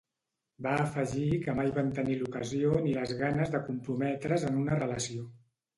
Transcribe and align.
Va 0.67 0.71
afegir 0.85 1.27
que 1.43 1.55
mai 1.59 1.69
van 1.77 1.93
tenir 1.99 2.17
l'ocasió 2.23 2.75
ni 2.87 2.97
les 2.99 3.17
ganes 3.23 3.55
de 3.59 3.65
comprometre's 3.71 4.49
en 4.51 4.63
una 4.67 4.85
relació. 4.87 5.33